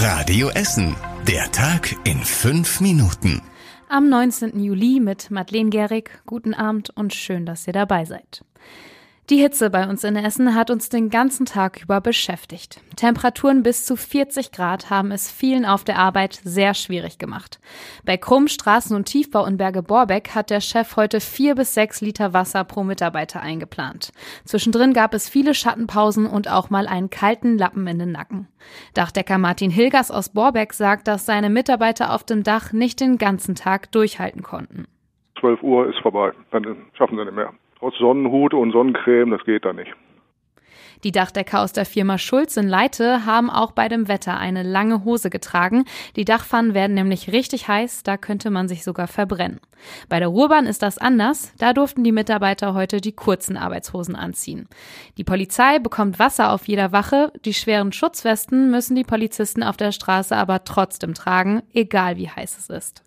[0.00, 0.94] Radio Essen.
[1.26, 3.42] Der Tag in fünf Minuten.
[3.88, 4.60] Am 19.
[4.60, 6.22] Juli mit Madeleine Gehrig.
[6.24, 8.44] Guten Abend und schön, dass ihr dabei seid.
[9.30, 12.80] Die Hitze bei uns in Essen hat uns den ganzen Tag über beschäftigt.
[12.96, 17.60] Temperaturen bis zu 40 Grad haben es vielen auf der Arbeit sehr schwierig gemacht.
[18.06, 22.32] Bei Krumm, Straßen- und Tiefbau in Berge-Borbeck hat der Chef heute vier bis sechs Liter
[22.32, 24.14] Wasser pro Mitarbeiter eingeplant.
[24.46, 28.48] Zwischendrin gab es viele Schattenpausen und auch mal einen kalten Lappen in den Nacken.
[28.94, 33.54] Dachdecker Martin Hilgers aus Borbeck sagt, dass seine Mitarbeiter auf dem Dach nicht den ganzen
[33.54, 34.86] Tag durchhalten konnten.
[35.38, 36.64] 12 Uhr ist vorbei, dann
[36.94, 37.52] schaffen sie nicht mehr.
[37.78, 39.94] Trotz Sonnenhut und Sonnencreme, das geht da nicht.
[41.04, 45.04] Die Dachdecker aus der Firma Schulz in Leite haben auch bei dem Wetter eine lange
[45.04, 45.84] Hose getragen.
[46.16, 49.60] Die Dachpfannen werden nämlich richtig heiß, da könnte man sich sogar verbrennen.
[50.08, 51.52] Bei der Ruhrbahn ist das anders.
[51.58, 54.68] Da durften die Mitarbeiter heute die kurzen Arbeitshosen anziehen.
[55.18, 57.32] Die Polizei bekommt Wasser auf jeder Wache.
[57.44, 62.58] Die schweren Schutzwesten müssen die Polizisten auf der Straße aber trotzdem tragen, egal wie heiß
[62.58, 63.04] es ist.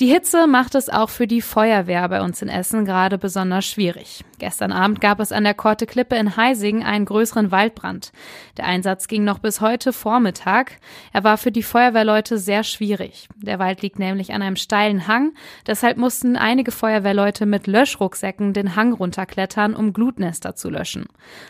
[0.00, 4.24] Die Hitze macht es auch für die Feuerwehr bei uns in Essen gerade besonders schwierig.
[4.38, 8.12] Gestern Abend gab es an der Korte Klippe in Heising einen größeren Waldbrand.
[8.56, 10.78] Der Einsatz ging noch bis heute Vormittag.
[11.12, 13.28] Er war für die Feuerwehrleute sehr schwierig.
[13.42, 15.32] Der Wald liegt nämlich an einem steilen Hang.
[15.66, 21.06] Deshalb mussten einige Feuerwehrleute mit Löschrucksäcken den Hang runterklettern, um Glutnester zu löschen.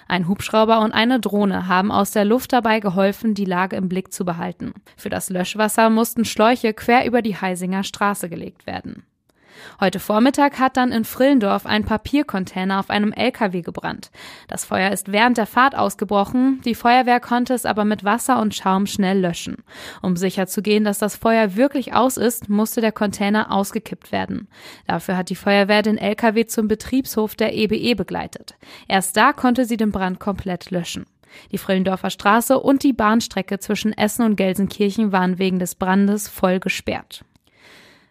[0.06, 4.10] Ein Hubschrauber und eine Drohne haben aus der Luft dabei geholfen, die Lage im Blick
[4.10, 4.72] zu behalten.
[4.96, 9.02] Für das Löschwasser mussten Schläuche quer über die Heisinger Straße gelegt werden.
[9.80, 14.12] Heute Vormittag hat dann in Frillendorf ein Papiercontainer auf einem LKW gebrannt.
[14.46, 18.54] Das Feuer ist während der Fahrt ausgebrochen, die Feuerwehr konnte es aber mit Wasser und
[18.54, 19.64] Schaum schnell löschen.
[20.00, 24.46] Um sicherzugehen, dass das Feuer wirklich aus ist, musste der Container ausgekippt werden.
[24.86, 28.54] Dafür hat die Feuerwehr den LKW zum Betriebshof der EBE begleitet.
[28.86, 31.06] Erst da konnte sie den Brand komplett löschen.
[31.50, 36.60] Die Frillendorfer Straße und die Bahnstrecke zwischen Essen und Gelsenkirchen waren wegen des Brandes voll
[36.60, 37.24] gesperrt.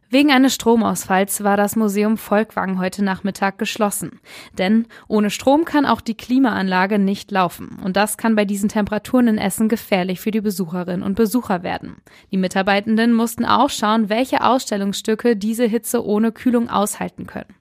[0.09, 4.21] Wegen eines Stromausfalls war das Museum Volkwang heute Nachmittag geschlossen.
[4.57, 7.77] Denn ohne Strom kann auch die Klimaanlage nicht laufen.
[7.83, 11.97] Und das kann bei diesen Temperaturen in Essen gefährlich für die Besucherinnen und Besucher werden.
[12.31, 17.53] Die Mitarbeitenden mussten auch schauen, welche Ausstellungsstücke diese Hitze ohne Kühlung aushalten können.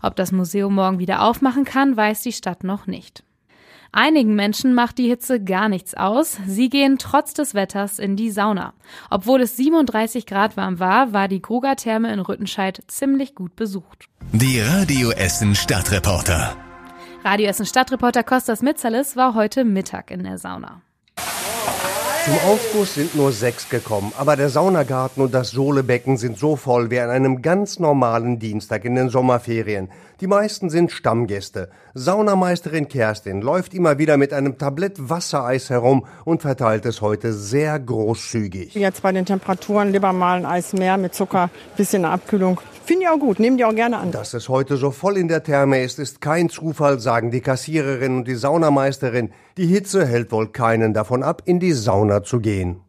[0.00, 3.24] Ob das Museum morgen wieder aufmachen kann, weiß die Stadt noch nicht.
[4.00, 6.38] Einigen Menschen macht die Hitze gar nichts aus.
[6.46, 8.72] Sie gehen trotz des Wetters in die Sauna.
[9.10, 14.08] Obwohl es 37 Grad warm war, war die Gruger Therme in Rüttenscheid ziemlich gut besucht.
[14.30, 16.56] Die Radio Essen Stadtreporter.
[17.24, 20.80] Radio Essen Stadtreporter Kostas Mitzalis war heute Mittag in der Sauna.
[22.28, 26.90] Zum Aufguss sind nur sechs gekommen, aber der Saunagarten und das Sohlebecken sind so voll
[26.90, 29.88] wie an einem ganz normalen Dienstag in den Sommerferien.
[30.20, 31.70] Die meisten sind Stammgäste.
[31.94, 37.78] Saunameisterin Kerstin läuft immer wieder mit einem Tablett Wassereis herum und verteilt es heute sehr
[37.78, 38.74] großzügig.
[38.74, 42.60] Jetzt bei den Temperaturen lieber mal ein Eis mehr mit Zucker, bisschen Abkühlung.
[42.84, 44.12] Finde ich auch gut, nehmen die auch gerne an.
[44.12, 48.16] Dass es heute so voll in der Therme ist, ist kein Zufall, sagen die Kassiererin
[48.18, 49.30] und die Saunameisterin.
[49.58, 52.80] Die Hitze hält wohl keinen davon ab, in die Sauna zu gehen.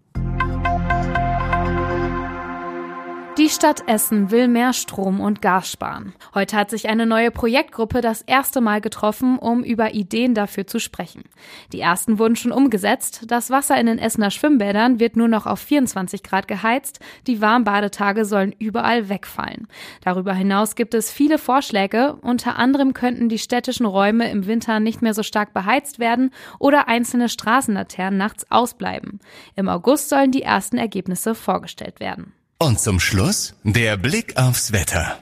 [3.50, 6.14] Die Stadt Essen will mehr Strom und Gas sparen.
[6.36, 10.80] Heute hat sich eine neue Projektgruppe das erste Mal getroffen, um über Ideen dafür zu
[10.80, 11.24] sprechen.
[11.74, 13.24] Die ersten wurden schon umgesetzt.
[13.26, 17.00] Das Wasser in den Essener Schwimmbädern wird nur noch auf 24 Grad geheizt.
[17.26, 19.68] Die Warmbadetage sollen überall wegfallen.
[20.04, 22.18] Darüber hinaus gibt es viele Vorschläge.
[22.22, 26.30] Unter anderem könnten die städtischen Räume im Winter nicht mehr so stark beheizt werden
[26.60, 29.20] oder einzelne Straßenlaternen nachts ausbleiben.
[29.56, 32.34] Im August sollen die ersten Ergebnisse vorgestellt werden.
[32.62, 35.18] Und zum Schluss der Blick aufs Wetter.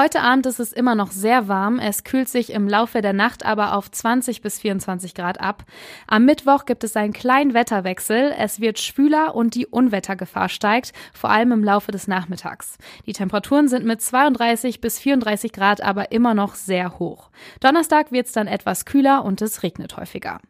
[0.00, 1.78] Heute Abend ist es immer noch sehr warm.
[1.78, 5.66] Es kühlt sich im Laufe der Nacht aber auf 20 bis 24 Grad ab.
[6.06, 8.34] Am Mittwoch gibt es einen kleinen Wetterwechsel.
[8.38, 12.78] Es wird schwüler und die Unwettergefahr steigt, vor allem im Laufe des Nachmittags.
[13.04, 17.28] Die Temperaturen sind mit 32 bis 34 Grad aber immer noch sehr hoch.
[17.60, 20.40] Donnerstag wird es dann etwas kühler und es regnet häufiger.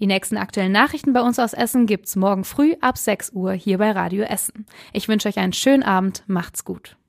[0.00, 3.78] Die nächsten aktuellen Nachrichten bei uns aus Essen gibt's morgen früh ab 6 Uhr hier
[3.78, 4.66] bei Radio Essen.
[4.92, 6.24] Ich wünsche euch einen schönen Abend.
[6.26, 6.98] Macht's gut.